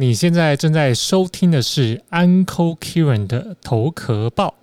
[0.00, 4.54] 你现在正在收听的是 Uncle Kieran 的头壳报。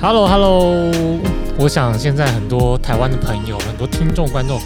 [0.00, 0.90] Hello，Hello，
[1.56, 4.60] 我想现在很多台湾的朋友、很多听众、观众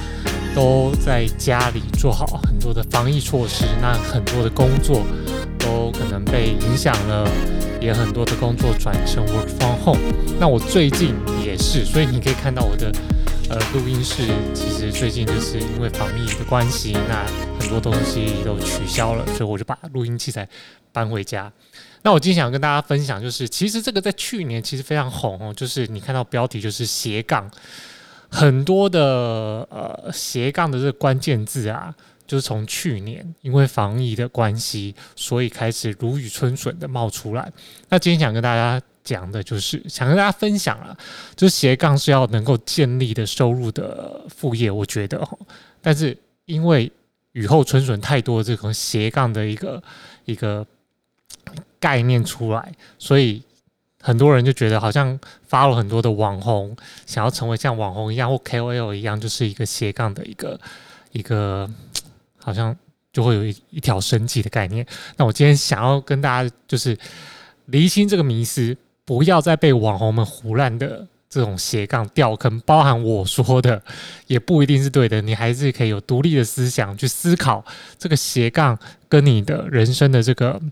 [0.55, 5.03] 都在家里做好很多的防疫措施，那很多的工作
[5.77, 7.31] 都可能被影响了，
[7.83, 10.01] 也很多的工作转成 work from home。
[10.41, 12.91] 那我最近也是，所以你可以看到我的
[13.51, 14.23] 呃录音室，
[14.55, 17.27] 其实最近就是因为防疫的关系，那
[17.61, 20.49] 很多东西都取消了，所以我就把录音器材
[20.93, 21.53] 搬回家。
[22.01, 27.51] 那我今天想跟大家分享，就是其实这个在去年其实非常红哦，就是你看到标题就是斜杠，
[28.31, 29.01] 很多的
[29.71, 31.95] 呃斜杠的这个关键字啊，
[32.27, 37.53] 就是从去年因为防疫的关系，所以开始如雨春笋的冒出来。
[37.89, 40.97] 那今天想跟大家讲的就是想跟大家分享啊，
[41.35, 45.39] 就是斜杠是要能够建立的收入的副业，我觉得哈，
[45.81, 46.91] 但是因为
[47.33, 49.83] 雨后春笋太多这种斜杠的一个
[50.25, 50.67] 一个。
[51.79, 53.41] 概念出来，所以
[54.01, 60.59] 很多人就觉得好像发了很多的网红，想要成为像网红一样或 KOL 一样，就是一个斜杠的一个
[61.13, 61.71] 一个，
[62.47, 62.75] 好像
[63.13, 64.87] 就会有一一条生计的概念。
[65.17, 66.97] 那我今天想要跟大家就是
[67.65, 73.83] 厘清这个迷思，不要再被网红们胡乱的这种斜杠掉坑，包含我说的
[74.29, 77.65] 也不一定是对的，你还是可以有独立的思想去思考
[77.99, 80.63] 这个斜杠跟你的人生的这个。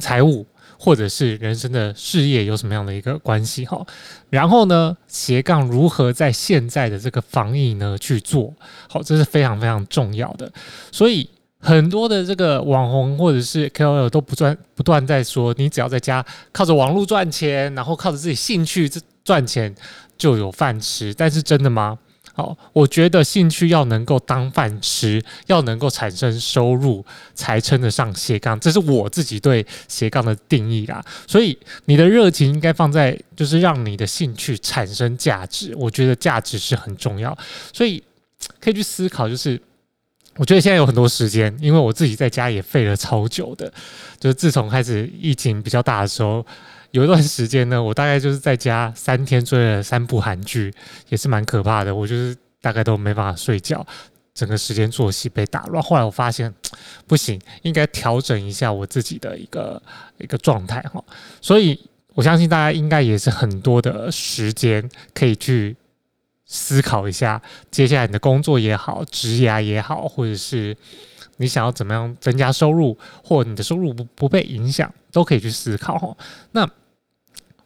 [0.00, 0.44] 财务
[0.84, 3.82] 或者是人生的事业有什么样的一个关系哈？
[4.28, 8.52] 然后呢，斜杠如何在现在的这个防疫呢去做
[8.86, 9.02] 好？
[9.02, 10.52] 这是非常非常重要的。
[10.92, 11.26] 所以
[11.58, 18.86] 很多的这个网红或者是 KOL 都不断不断在说，你只要在家靠着网络赚钱，然后靠着自己兴趣
[19.24, 19.74] 赚钱
[20.18, 21.14] 就有饭吃。
[21.14, 21.98] 但是真的吗？
[22.36, 28.58] 好，我觉得兴趣要能够当饭吃，要能够产生收入，才称得上斜杠。
[28.58, 31.00] 这是我自己对斜杠的定义啦。
[31.28, 35.72] 所以你的热情应该放在，就是让你的兴趣产生价值。
[35.76, 37.38] 我觉得价值是很重要，
[37.72, 38.02] 所以
[38.60, 39.28] 可以去思考。
[39.28, 39.60] 就是
[40.34, 43.72] 我觉得现在有很多时间，因为我自己在家也废了超久的。
[44.18, 46.44] 就是自从开始疫情比较大的时候。
[46.94, 50.72] 有一段时间呢，我大概就是在家三天追了三部韩剧，
[51.08, 51.92] 也是蛮可怕的。
[51.92, 53.84] 我就是大概都没办法睡觉，
[54.32, 55.82] 整个时间作息被打乱。
[55.82, 56.54] 后来我发现
[57.08, 59.82] 不行，应该调整一下我自己的一个
[60.18, 61.02] 一个状态哈。
[61.40, 61.76] 所以
[62.14, 65.76] 我相信大家应该也是很多的时间可以去
[66.46, 70.76] 思考一下，接下来你的工作也好，职业也好，或者是
[71.38, 76.16] 你想要怎么样增加收入，或你的收入不不被影响，都可以去思考。
[76.52, 76.64] 那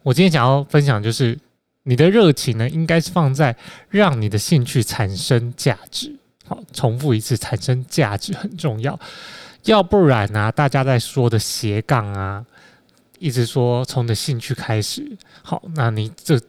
[0.09, 1.37] 我今天想要分享，就是
[1.83, 3.55] 你的热情呢，应该是放在
[3.89, 6.15] 让你的兴趣产生价值。
[6.47, 8.99] 好，重复一次，产生价值很重要。
[9.65, 12.43] 要不然呢，大家在说的斜杠啊，
[13.19, 15.15] 一直说从你的兴趣开始。
[15.43, 16.41] 好，那你这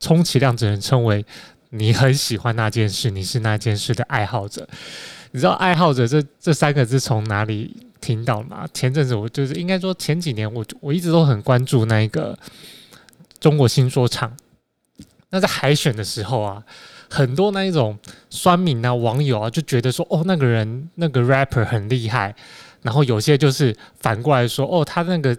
[0.00, 1.26] 充其量只能称为
[1.68, 4.66] 你很喜欢那件事，你是那件事的爱好者。
[5.32, 8.66] 你知道“爱好者”这这三个字从哪里听到吗？
[8.72, 12.38] 前阵子我就是应该说前几年，我我一直都很关注那个。
[13.40, 14.34] 中国新说唱，
[15.30, 16.62] 那在海选的时候啊，
[17.10, 17.98] 很多那一种
[18.30, 22.34] 酸民啊、网友啊，就觉得说，哦，那个人那个 rapper 很厉害，
[22.82, 25.36] 然后有些就是反过来说，哦，他那个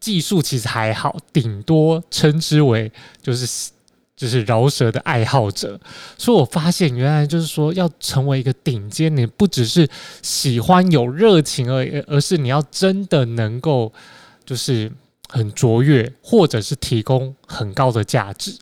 [0.00, 2.90] 技术其实还好，顶多称之为
[3.20, 3.70] 就是
[4.16, 5.78] 就是饶舌的爱好者。
[6.16, 9.86] 所以我发现，原来就是说，要成为一个顶尖，你不只是
[10.22, 13.92] 喜欢有热情而已，而是你要真的能够
[14.46, 14.90] 就是。
[15.28, 18.56] 很卓越，或者是提供很高的价值。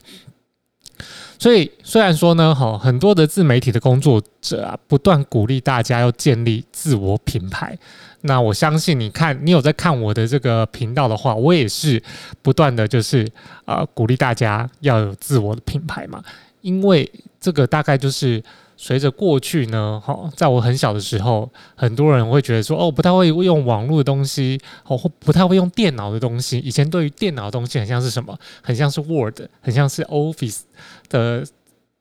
[1.38, 7.78] 所以，虽然说呢，哈，很多的自媒体的工作者啊，不断鼓励大家要建立自我品牌。
[8.22, 12.02] 那我相信，你看，你有在看我的这个频道的话，我也是
[12.42, 13.26] 不断的就是
[13.64, 16.22] 啊，鼓励大家要有自我的品牌嘛。
[16.62, 17.10] 因为
[17.40, 18.42] 这个大概就是。
[18.76, 26.58] 随着过去呢，哈，在我很小的时候，很多人会觉得说，哦，不太会用网络的东西，哦，或不太会用电脑的东西。
[26.58, 28.38] 以前对于电脑的东西，很像是什么？
[28.62, 30.60] 很像是 Word，很像是 Office
[31.08, 31.46] 的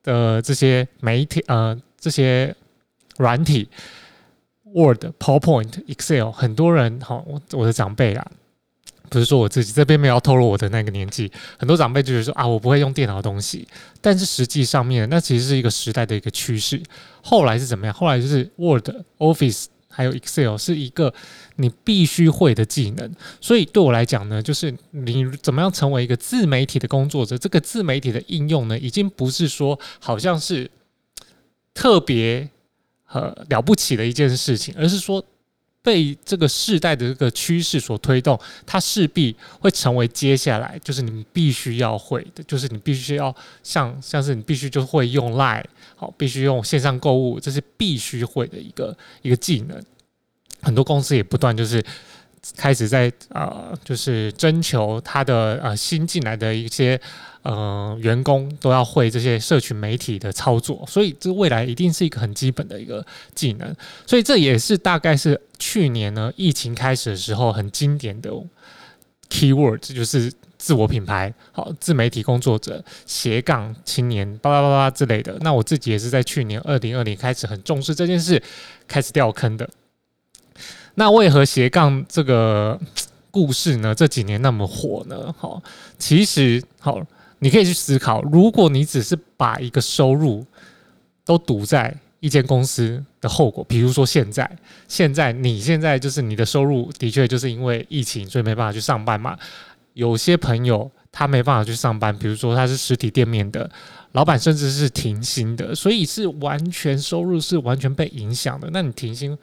[0.02, 2.54] 的这些媒体，呃，这些
[3.16, 3.68] 软体
[4.74, 8.30] ，Word、PowerPoint、Excel，很多人，哈，我我的长辈啊。
[9.08, 13.66] 不是说我自己这边没有透露我的那个年纪，很多长辈就是说啊，我不会用电脑的东西，
[14.00, 16.82] 但是实际上面那其实是一个时代的一个趋势。
[17.22, 17.94] 后来是怎么样？
[17.94, 18.88] 后来就是 Word、
[19.18, 21.12] Office 还有 Excel 是一个
[21.56, 23.10] 你必须会的技能。
[23.40, 30.70] 所以对我来讲呢，就是你怎么样成为一个自媒体的工作者，这个自媒体的应用呢，已经不是说好像是
[31.74, 32.48] 特别
[33.08, 35.24] 呃了不起的一件事情，而是说。
[35.86, 38.36] 被这个世代的这个趋势所推动，
[38.66, 49.80] 它势必会成为接下来就是你必须要会的，就是你必须要像像是你必须就会用 Line，好，必须用线上购物，这是必须会的一个一个技能。
[50.60, 51.80] 很多公司也不断就是
[52.56, 57.00] 开始在呃，就是征求他的呃新进来的一些。
[57.42, 63.06] 呃，员工都要会这些社群媒体的操作，所以这未来一定是一个很基本的一个
[63.36, 63.72] 技能。
[64.04, 68.32] 所以这也是大概是去年呢疫情开始的时候很经典的
[69.30, 75.38] keyword，这就是自我品牌、好自媒体工作者、斜杠青年、叭叭叭叭之类的。
[75.40, 78.42] 那我自己也是在去年二零二零开始很重视这件事，
[78.88, 79.70] 开始掉坑的。
[80.96, 82.78] 那为何斜杠这个
[83.30, 83.94] 故事呢？
[83.94, 85.34] 这几年那么火呢？
[85.38, 85.62] 好，
[85.96, 87.00] 其实好。
[87.38, 90.42] 你可以去思考，如果你只是把一个收入
[91.22, 94.50] 都赌在一间公司的后果，比如说现在，
[94.88, 99.36] 现在你现在就是你的收入的确就是因为疫情，所以没办法去上班嘛。
[99.92, 103.70] 有些朋友他没办法去上班，比如说他是实体店面的
[104.12, 108.70] 老板，甚至是停薪的，所以是完全收入是完全被影响的。
[108.72, 109.36] 那你停薪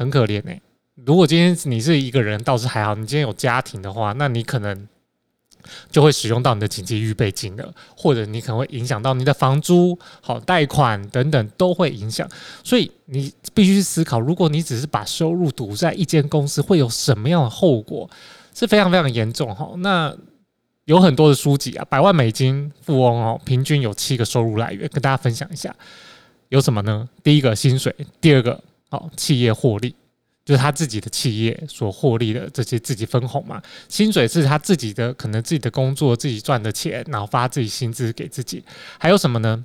[0.00, 0.60] 很可怜哎。
[1.06, 4.88] 如果今天你是一个人，倒是还好；你今天有家庭的话，那你可能。
[5.90, 12.26] 就会使用到你的紧急预备金了，或者你可能会影响到你的房租、好贷款等等都会影响，
[12.64, 18.08] 所以你必须思考，如果你只是把收入赌在一间公司，会有什么样的后果？
[18.54, 19.70] 是非常非常严重哈。
[19.76, 20.16] 那
[20.86, 25.76] 有很多的书籍啊，百万美金富翁哦，平均有七个收入来源，跟大家分享一下，
[26.48, 27.06] 有什么呢？
[27.22, 28.58] 第一个薪水，第二个
[28.90, 29.94] 好企业获利。
[30.42, 38.64] 就是他自己的企业所获利的这些自己分红嘛，薪水是他自己的，可能自己的工作自己赚的钱，然后发自己薪资给自己。
[38.98, 39.64] 还有什么呢？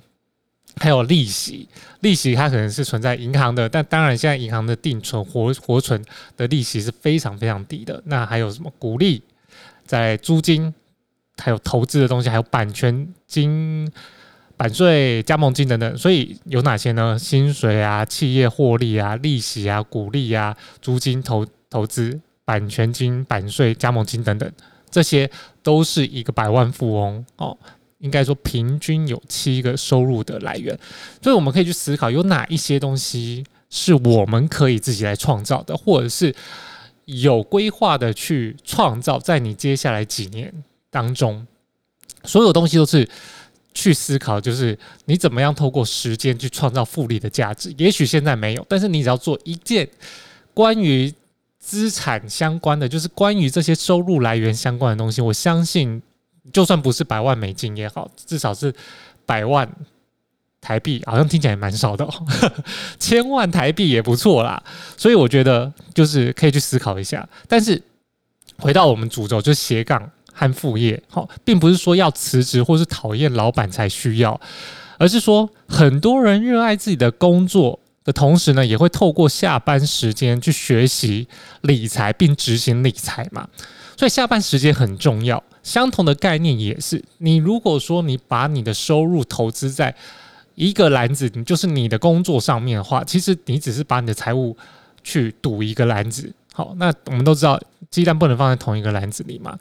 [0.76, 1.66] 还有利息，
[2.00, 6.04] 利息它可能是存在银行的，但当然现在银行的定存活活存
[6.36, 8.00] 的利息是非常非常低的。
[8.04, 9.22] 那还有什么股利？
[9.86, 10.72] 在租金，
[11.38, 13.90] 还有投资的东西，还有版权金。
[14.56, 17.18] 版税、加盟金等等，所以有哪些呢？
[17.18, 24.50] 薪水啊、企业获利啊、利息啊、股利啊、租金投投资、版权金、版税、加盟金等等，
[24.90, 25.30] 这些
[25.62, 27.54] 都是一个百万富翁哦。
[27.98, 30.78] 应该说，平均有七个收入的来源，
[31.20, 36.34] 所以我们可以去思考，有哪一些东西是我们可以自己来创造的，或者是
[37.04, 40.50] 有规划的去创造，在你接下来几年
[40.88, 41.46] 当中，
[42.24, 43.06] 所有东西都是。
[43.76, 47.70] 去思考，就是你怎么样透过时间去创造复利的价值。
[47.76, 49.86] 也许现在没有，但是你只要做一件
[50.54, 51.12] 关于
[51.58, 56.02] 资产相关的，就是关于这些收入来源相关的东西，我相信，
[56.50, 58.74] 就算不是百万美金也好，至少是
[59.26, 59.70] 百万
[60.62, 62.10] 台币，好像听起来蛮少的，哦，
[62.98, 64.62] 千万台币也不错啦。
[64.96, 67.28] 所以我觉得就是可以去思考一下。
[67.46, 67.82] 但是
[68.56, 70.10] 回到我们主轴，就斜杠。
[70.38, 74.38] 和副业，好，并不是说要辞职或是讨厌老板才需要，
[74.98, 81.26] 而是说很多人热爱自己的工作的同时呢，也会透过下班时间去学习
[81.62, 83.48] 理财并执行理财嘛。
[83.96, 85.42] 所以下班时间很重要。
[85.62, 89.92] 相同的概念也是，你如果说你把你的收入投资在
[90.54, 94.54] 一个篮子，你就是你的工作上面的话，其实你只是把你的财务
[95.02, 96.30] 去赌一个篮子。
[96.52, 97.58] 好，那我们都知道，
[97.90, 99.58] 鸡蛋不能放在同一个篮子里嘛。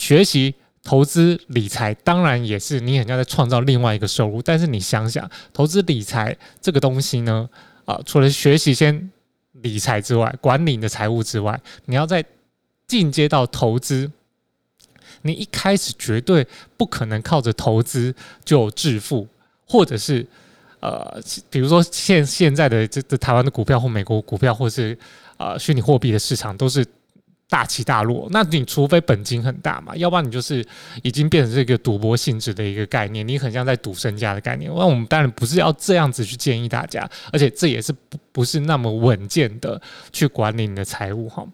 [0.00, 4.40] 学习投资理财，当然也是你很像在创造另外一个收入。
[4.40, 7.46] 但是你想想，投资理财这个东西呢，
[7.84, 9.10] 啊，除了学习先
[9.52, 12.24] 理财之外，管理你的财务之外，你要在
[12.86, 14.10] 进阶到投资，
[15.20, 16.46] 你一开始绝对
[16.78, 19.28] 不可能靠着投资就致富，
[19.66, 20.26] 或者是
[20.80, 24.96] 呃，比如说现现在的这这台湾的股票或美国股票，或是
[25.36, 26.86] 呃虚拟货币的市场都是。
[27.50, 30.64] 大起大落，那你除非本金很大嘛，要不然你就是
[31.02, 34.70] 已经变成这个赌博性质的一个概念，你很像在赌身家的概念。
[34.72, 41.44] 那我们当然不是要这样子去建议大家，而且这也是不不是那么稳健的去管理你的财务哈。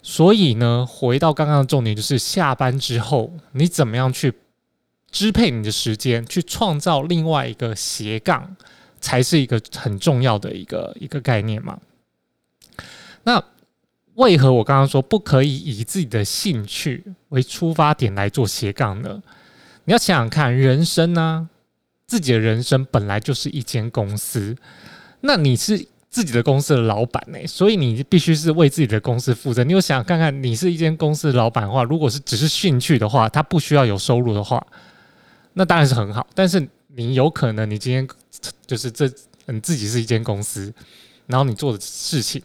[0.00, 4.32] 所以呢，回到刚刚的重点，就是下班之后你怎么样去
[5.10, 8.56] 支配你的时间，去创造另外一个斜杠，
[9.00, 11.80] 才是一个很重要的一个一个概念嘛。
[13.24, 13.42] 那。
[14.20, 19.22] 为何我刚刚说不可以以自己的兴趣为出发点来做斜杠呢？
[19.86, 21.48] 你要想想看，人生呢，
[22.06, 24.54] 自己的人生本来就是一间公司，
[25.22, 29.64] 那你是自己的公司的老板呢，所以你必须是为自己的公司负责。
[29.64, 34.62] 你有想看看，你是一间公司的老板的话，如果是只是兴趣的话，他不需要有收入的话，
[35.54, 36.26] 那当然是很好。
[36.34, 38.06] 但是你有可能，你今天
[38.66, 39.10] 就是这
[39.46, 40.70] 你自己是一间公司，
[41.26, 42.42] 然后你做的事情，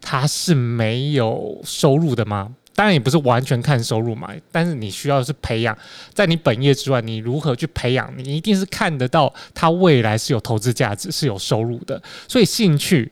[0.00, 2.54] 它是没有收入的吗？
[2.74, 5.76] 当然也不是完全看收入嘛，但是你需要是培养，
[6.14, 8.08] 在你本业之外，你如何去培养？
[8.16, 12.00] 你一定是看得到它未来是有投资价值、是有收入的。
[12.28, 13.10] 所以兴趣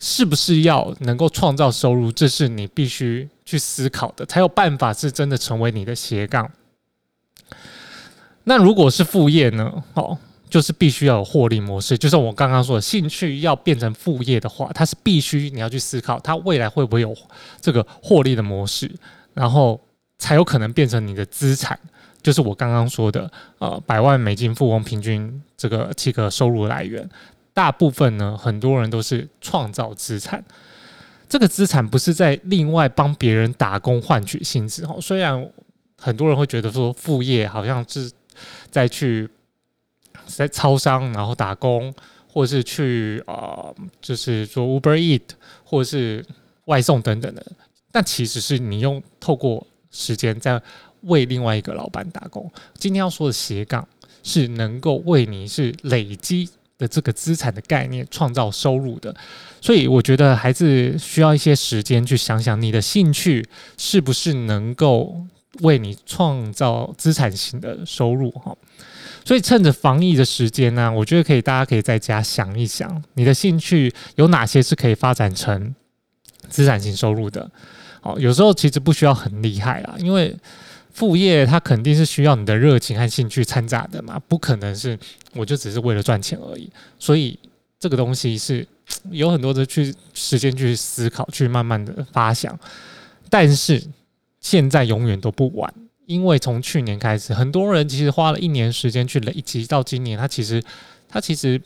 [0.00, 6.50] 是不是要能够创造收入，这是你必须去思考的，才有办法是真的成为你的斜杠。
[8.42, 9.84] 那如果是副业呢？
[9.94, 10.18] 哦。
[10.50, 17.16] 就是必须要有获利模式，就像我刚刚说的，兴趣要变成副业的话，它是必须你要去思考，它未来会不会有
[17.60, 18.90] 这个获利的模式，
[19.32, 19.80] 然后
[20.18, 21.78] 才有可能变成你的资产。
[22.20, 27.08] 就是我刚刚说的，呃，百万美金富翁平均这个七个收入来源，
[27.54, 30.44] 大部分呢，很多人都是创造资产。
[31.28, 34.98] 这个资产不是在另外帮别人打工换取薪资哦。
[35.00, 35.48] 虽然
[35.96, 38.10] 很多人会觉得说副业好像是
[38.68, 39.30] 在去。
[40.36, 41.92] 在超商，然后打工，
[42.28, 43.66] 或是去啊，
[44.00, 45.22] 就是做 Uber Eat，
[45.64, 46.24] 或是
[46.66, 47.44] 外送等等的。
[47.92, 50.62] 但其实是你用透过时间在
[51.02, 52.50] 为另外一个老板打工。
[52.74, 53.86] 今天要说的斜杠，
[54.22, 59.14] 是能够为你是累积的这个资产的概念创造收入的。
[59.60, 63.44] 所以我觉得还是需要一些时间去想想，你的兴趣
[63.76, 65.16] 是不是能够
[65.62, 68.56] 为你创造资产型的收入哈。
[69.24, 75.74] 所以趁着防疫的时间呢，我觉得可以，大家可以在家想一想，你的兴趣有哪些是可以发展成
[76.48, 77.50] 资产型收入的。
[78.02, 80.34] 哦，有时候其实不需要很厉害啦，因为
[80.92, 84.98] 副业它肯定是需要你的热情和兴趣掺杂的嘛，不可能是
[85.34, 86.70] 我就只是为了赚钱而已。
[86.98, 87.38] 所以
[87.78, 88.66] 这个东西是
[89.12, 92.58] 有很多的去时间去思考，去慢慢的发想。
[93.28, 93.80] 但是
[94.40, 95.72] 现在永远都不晚。
[96.10, 100.60] 因为从去年开始，很多人其实花了一年时间去累积，到今年，他其实，
[101.08, 101.60] 他其实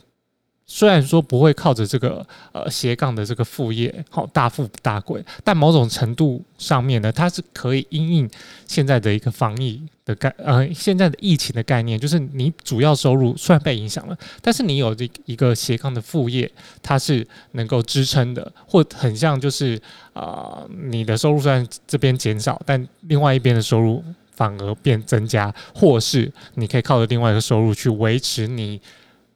[0.67, 8.31] 虽然说不会靠着这个呃斜杠的这个副业好大富大贵，但某种程度上面呢，它是可以因应
[8.67, 16.51] 现在的一个防疫的概呃现在的疫情的概念，就是你主要收入虽然被影响了，但是你有这一个斜杠的副业，
[16.83, 19.81] 它是能够支撑的，或很像就是
[20.13, 24.05] 啊你的收入虽然这边减少，但另外一边的收入。
[24.35, 28.81] 反而变增加，或是你可以靠着另外一个收入去维持你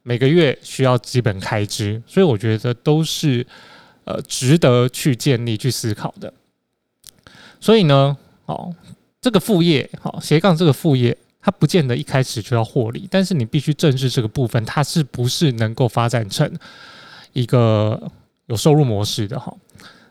[0.03, 3.45] 每个月需要基本开支，所以我觉得都是
[4.05, 6.33] 呃值得去建立、去思考的。
[7.59, 8.73] 所以呢，哦，
[9.21, 16.51] 这个副业，好斜杠这个副业，它不见得一开始就要获利，但是你必须正视这个部分，它是不是能够发展成
[17.33, 18.01] 一个
[18.47, 19.53] 有收入模式的哈？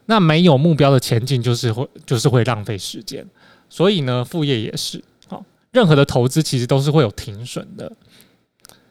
[0.07, 3.27] 那没有目标的前进，就是会就是会浪费时间。
[3.69, 7.93] 所以呢，副业也是好，任何的投资其实都是会有停损的。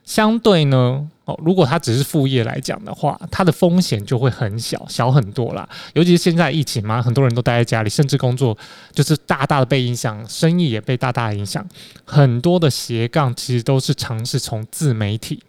[0.04, 5.68] 相对呢，哦，如果它只是副业来讲的话，它的风险就会很小，小很多啦。
[5.96, 8.58] 尤其是现在疫情嘛，很多人都待在家里，甚至工作
[8.94, 11.68] 就是大大的被影响，生意也被大大的影响。
[12.06, 15.44] 很多的斜杠其实都是尝试从自媒体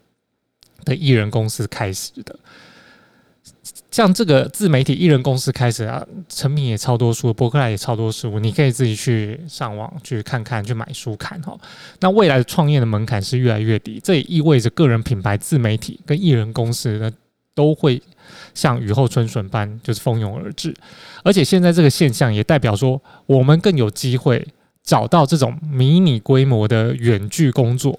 [0.84, 2.36] 的艺人公司开始的。
[3.90, 11.58] 像这个自媒体艺人公司开始啊，成品也超多书，博客来也超多书，你可以自己去上网去看看，去买书看哈。
[12.00, 17.10] 那未来的创业的门槛是越来越低，这也意味着个人品牌、自媒体跟艺人公司呢
[17.54, 18.00] 都会
[18.54, 20.74] 像雨后春笋般就是蜂拥而至。
[21.24, 24.46] 而且现在这个现象也代表说，我们更有机会
[24.82, 27.98] 找到这种迷你规模的远距工作。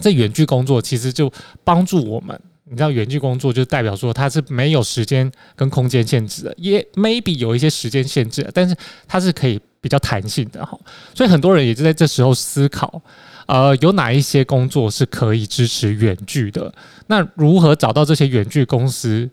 [0.00, 1.32] 这远距工作其实就
[1.64, 2.40] 帮助我们。
[2.68, 8.74] 你知道远距工作就代表说它是没有时间跟空间限制的，也 maybe 有一些时间限制，但是
[9.06, 10.76] 它是可以比较弹性的哈。
[11.14, 13.00] 所以很多人也就在这时候思考，
[13.46, 16.74] 呃，有哪一些工作是可以支持远距的？
[17.06, 19.30] 那如何找到这些远距公司？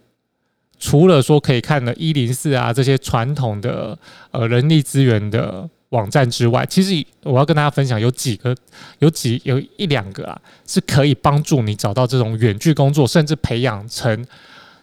[0.78, 3.98] 除了说可以看的一零四啊这些传统的
[4.32, 5.70] 呃人力资源的。
[5.94, 8.56] 网站之外，其实我要跟大家分享有几个，
[8.98, 14.26] 有几有一两个啊，是可以帮助你找到这种远距工作，甚至培养成，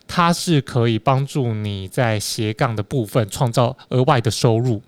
[0.06, 4.80] 它是可以帮助你在斜杠的部分创造额外的收入。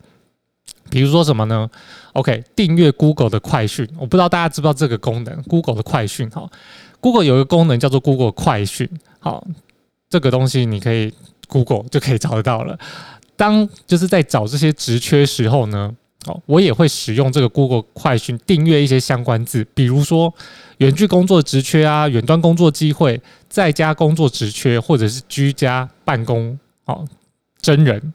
[0.88, 1.68] 比如说什么呢
[2.12, 6.48] ？OK，订阅 Google 的快讯，我不知道大家知不知道这个功能，Google 的快讯哈
[7.00, 8.88] ，Google 有一个功能叫做 Google 快讯，
[9.18, 9.44] 好，
[10.08, 11.12] 这个东西你可以
[11.48, 12.78] Google 就可以找得到了。
[13.34, 15.92] 当就是在找这些职缺时候呢。
[16.26, 20.32] 哦，我也会使用这个 Google 快讯订阅一些相关字，比如说
[20.78, 27.04] 远距工作职缺啊、远端工作机会、在家工作职缺，或者是居家办公哦、
[27.60, 28.14] 真人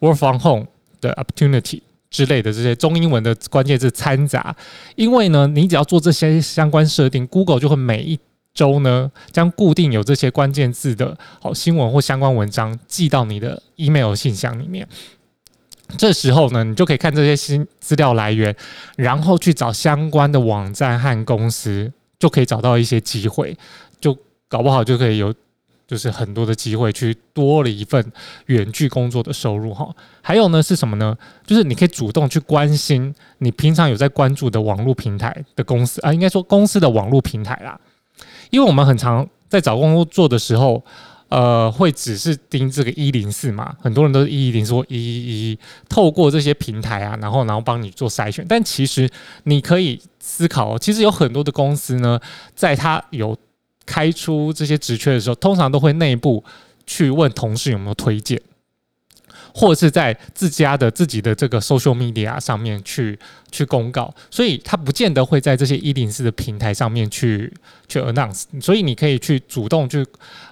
[0.00, 0.66] Work from Home
[1.00, 4.54] 的 Opportunity 之类的这些中英文的关键字掺杂。
[4.94, 8.18] 因为呢，你只要做这些相关设定，Google 就会每一
[8.52, 14.86] 周呢将固定有这些关键字的好新闻或相关文章寄到你的 email 信箱里面。
[15.96, 18.54] 这时候呢，你就可以看这些新资料来源，
[18.96, 23.56] 然后去找相关的网站和公司，就可以找到一些机会，
[24.00, 24.16] 就
[24.48, 25.32] 搞不好就可以有，
[25.86, 28.04] 就是很多的机会去多了一份
[28.46, 29.88] 远距工作的收入哈。
[30.20, 31.16] 还有呢是什么呢？
[31.46, 37.80] 就是你可以主动去关心你平常有在关注的网络平台的公司啊，应该说公司的网络平台啦，
[38.50, 40.84] 因为我们很常在找工作的时候。
[41.28, 43.74] 呃，会只是盯这个一零四嘛？
[43.80, 48.46] 很多人都是一一零说一一一，透过这些平台啊，然后然后帮你做筛选。
[48.48, 49.10] 但其实
[49.44, 52.20] 你可以思考，其实有很多的公司呢，
[52.54, 53.36] 在他有
[53.84, 56.44] 开出这些职缺的时候，通常都会内部
[56.86, 58.40] 去问同事有没有推荐。
[59.58, 63.18] 或者是在自家的自己的这个 social media 上面去
[63.50, 67.50] 去公告，所以他不见得会在这些一零四的平台上面去
[67.88, 70.04] 去 announce，所以你可以去主动去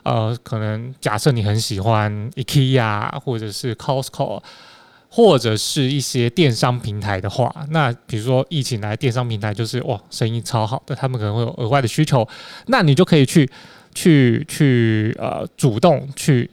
[0.04, 4.42] 呃，可能假设你很喜欢 IKEA 或者是 Costco，
[5.10, 12.26] 或者是一些电商平台的话，那比如说疫情来电商平台就是哇生意超好的，他们可能会有额外的需求，
[12.68, 13.50] 那你就可以去
[13.94, 16.48] 去去呃主动去。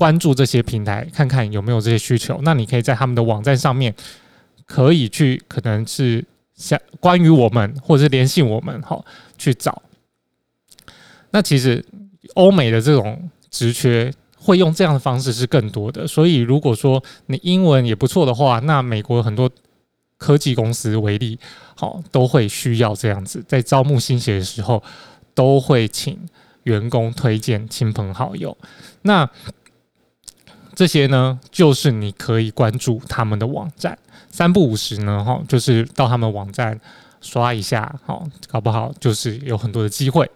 [0.00, 2.40] 关注这些平台，看看有没有这些需求。
[2.42, 3.94] 那你可以在他们的网站上面，
[4.64, 9.04] 可以去可能是像关于我们，或者是联系我们，哈，
[9.36, 9.82] 去找。
[11.32, 11.84] 那其实
[12.32, 16.06] 欧美的这种职缺会用这样的方式是更多的。
[16.06, 19.50] 所以如果说你英文也不错的话，那美国很多
[20.16, 21.38] 科技公司为例，
[21.76, 24.82] 好都会需要这样子，在招募新血的时候，
[25.34, 26.18] 都会请
[26.62, 28.56] 员工推荐亲朋好友。
[29.02, 29.28] 那
[30.80, 33.98] 这些呢，就是你可以关注他们的网站，
[34.30, 36.80] 三不五时呢，哈，就是到他们网站
[37.20, 38.18] 刷一下，哈，
[38.48, 40.30] 搞不好就是有很多的机会。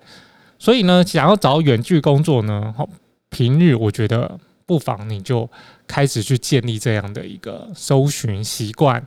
[0.58, 2.86] 所以呢，想要找远距工作呢，哈，
[3.30, 5.48] 平日我觉得不妨你就
[5.86, 9.02] 开始去建立这样的一个搜寻习惯。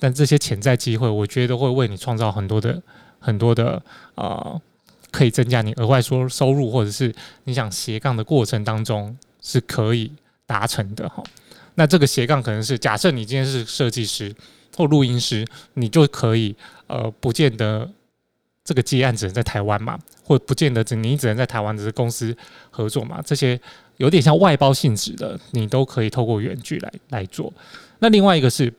[0.00, 2.82] 但这些潜在机会，我觉得会为你创造很多的、
[3.20, 3.80] 很多的
[4.16, 4.60] 啊，
[5.12, 7.14] 可以增加你额外收收入，或者是
[7.44, 10.10] 你想斜杠的过程当中是可以。
[10.46, 11.22] 达成的哈，
[11.74, 14.34] 那这个斜杠可能是假设你今天是设计师
[14.76, 16.54] 或录音师，你就可以
[16.86, 17.90] 呃，不见得
[18.64, 22.36] 这个接案只能在台湾嘛，或不见得只你只能在台湾只是公司
[22.70, 23.60] 合作嘛，这些
[23.96, 27.52] 有点像外包性质的，你都可以透过远距来来做。
[27.98, 28.72] 那另外一个是。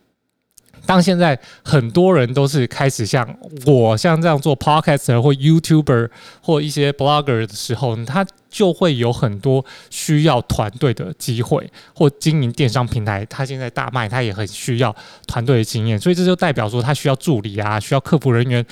[0.86, 3.26] 当现在很多人都是开始像
[3.66, 6.10] 我像这样做 podcaster 或 YouTuber
[6.42, 14.94] 或一些 blogger 的时候，他就会有很多需要团队的机会，或经营电商平台，他现在大卖，他也很需要
[15.26, 18.64] 团队的经验，所以这就代表说他需要助理啊，需要客服人员，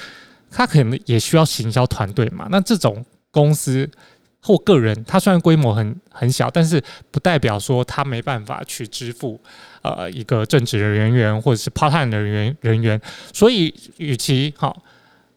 [0.50, 2.46] 他可能也需要行销团队嘛。
[2.50, 3.90] 那这种公司。
[4.42, 9.40] 或个人，他虽然规模很很小，但是不代表说他没办法去支付
[9.82, 13.00] 呃一个正职的人员或者是 part time 的人员人员。
[13.32, 14.82] 所以，与其好，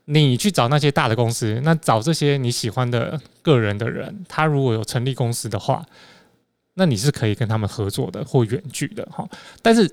[0.05, 5.85] 你去找那些大的公司，那找这些你喜欢的个人的人，他如果有成立公司的话，
[6.73, 9.27] 那你是可以跟他们合作的或远距的哈。
[9.61, 9.89] 但是。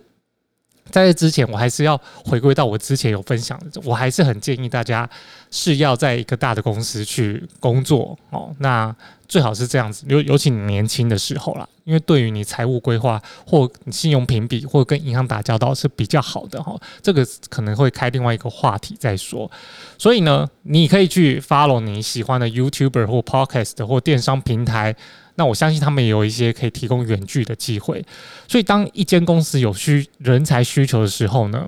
[0.90, 5.08] 在这之前，我还是要回归到我之前有分享的，我还是很建议大家
[5.52, 8.52] 是要在一个大的公司去工作哦。
[8.58, 8.92] 那
[9.28, 16.76] 最好是这样子，尤尤其你年轻的时候啦，因为对于你财务规划或信用评比或跟银行打交道是比较好的哈。
[17.00, 19.48] 这个可能会开另外一个话题再说。
[19.96, 24.96] 所以呢，你可以去 follow 你喜欢的 YouTuber 或 Podcast 或电商平台。
[25.36, 28.04] 那我相信他们也有一些可以提供远距的机会，
[28.46, 31.66] 所以当一间公司有需人才需求的时候呢，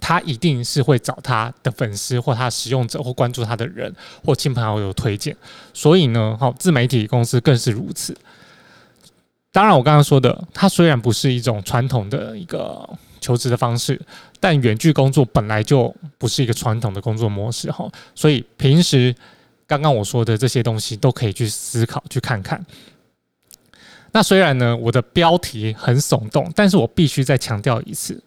[0.00, 5.36] 他一定是会找他的粉丝或他使用者或关注他的人或亲朋好友推荐。
[5.72, 8.16] 所以呢，好自媒体公司更是如此。
[9.52, 12.88] 当然，我刚刚说的，它虽然不是一种传统的一个
[13.20, 14.00] 求职的方式，
[14.38, 19.14] 但远距工作本来就不是一个传统的工作模式哈，所以平时。
[19.68, 22.64] 刚刚我说的这些东西都可以去思考、去看看。
[24.12, 28.22] 那虽然呢，我的标题很耸动，但是我必须再强调一次，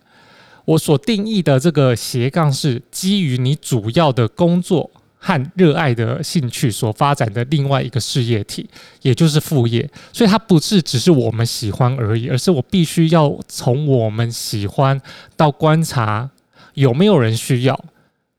[0.70, 8.70] 我所定义的这个斜杠是基于你主要的工作和热爱的兴趣所发展的另外一个事业体，
[9.02, 9.90] 也就是副业。
[10.14, 15.02] 所以它不是只是我们喜欢而已，而是我必须要从我们喜欢
[15.36, 16.30] 到观察
[16.76, 17.84] 有没有人需要，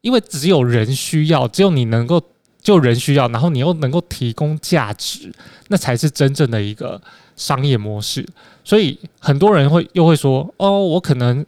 [0.00, 2.22] 因为只有人需要，只有你能够
[2.62, 5.32] 就人需要，然后你又能够提供价值，
[5.66, 7.02] 那才是真正的一个
[7.34, 8.24] 商业模式。
[8.62, 11.44] 所以很多人会又会说：“哦，我可能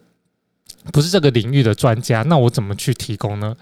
[0.90, 3.54] 不是这个领域的专家，那我怎么去提供呢？”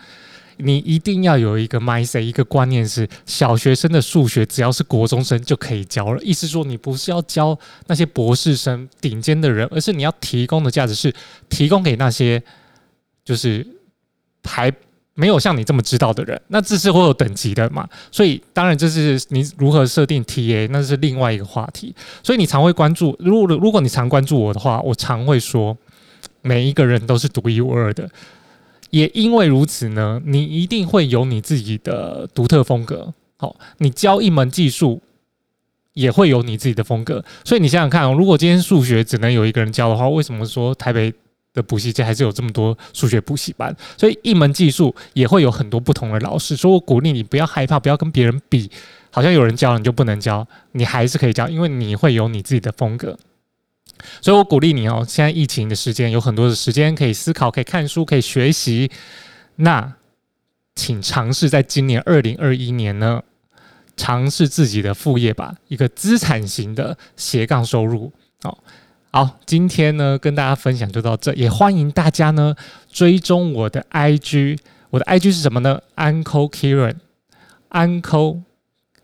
[0.62, 6.22] 你一定要有一个 mindset，一个观念是，小学生的数学只要是国中生就可以教了。
[6.22, 11.10] 意思说，你不是要教那些博士生顶尖的人，而是你要提供的价值是
[11.48, 12.42] 提供给那些
[13.24, 13.66] 就是
[14.44, 14.70] 还
[15.14, 16.38] 没有像你这么知道的人。
[16.48, 17.88] 那这是会有等级的嘛？
[18.12, 21.94] 所以当然这是你如何设定 TA，那是另外一个话题。
[22.22, 25.74] 所以你常会关注，如果如果你常关注我的话，我常会说，
[26.42, 28.08] 每一个人都是独一无二的。
[28.90, 33.14] 也因为如此呢，你一定会有你自己的独特风格。
[33.36, 35.00] 好，你教一门技术，
[35.92, 37.24] 也会有你自己的风格。
[37.44, 41.14] 所以你想想看，如果今天数学只能有一个人教的话，为什么说台北
[41.54, 43.74] 的补习界还是有这么多数学补习班？
[43.96, 46.56] 所以一门技术也会有很多不同的老师。
[46.56, 48.68] 所以我鼓励你不要害怕，不要跟别人比，
[49.12, 53.16] 好像有人教你就不能教，你还是可以教，因为你会有你自己的风格。
[54.20, 58.90] 所以我鼓励你哦，现在疫情的时间有很多的时间可以思考，可以看书，可以学习。
[59.56, 59.94] 那
[60.74, 63.22] 请尝试在今年二零二一年呢，
[63.96, 68.12] 尝试自己的副业吧，一个资产型的斜杠收入。
[68.42, 68.62] 好，
[69.10, 72.54] 好，今天呢跟大家分享就到这，也欢迎大家呢
[72.90, 74.58] 追踪我的 IG，
[74.90, 78.42] 我的 IG 是什么呢？Uncle Kieran，Uncle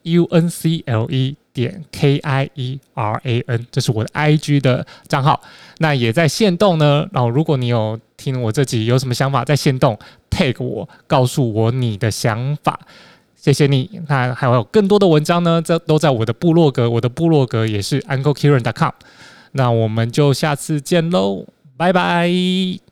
[0.02, 1.36] U N C L E。
[1.56, 5.40] 点 K I E R A N，这是我的 I G 的账号。
[5.78, 7.08] 那也在线动呢。
[7.12, 9.98] 然后，如果你有听我这集有什么想法，在线动
[10.30, 12.78] tag 我，告诉我你的想法。
[13.34, 13.88] 谢谢你。
[14.06, 16.90] 那还有更多的文章呢，这都在我的部落格。
[16.90, 18.92] 我的部落格也是 UncleKieran.com。
[19.52, 21.46] 那我们就下次见喽，
[21.78, 22.85] 拜拜。